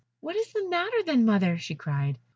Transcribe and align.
"What 0.19 0.35
is 0.35 0.51
the 0.51 0.67
matter, 0.67 1.03
then, 1.05 1.27
mother?" 1.27 1.59
she 1.59 1.75
cried. 1.75 2.17